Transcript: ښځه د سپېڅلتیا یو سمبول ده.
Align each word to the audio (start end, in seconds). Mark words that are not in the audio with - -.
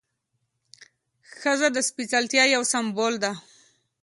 ښځه 1.39 1.67
د 1.75 1.77
سپېڅلتیا 1.87 2.43
یو 2.55 2.63
سمبول 2.73 3.13
ده. 3.23 3.31